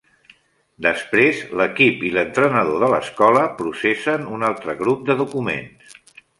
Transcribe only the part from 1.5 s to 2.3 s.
l'equip i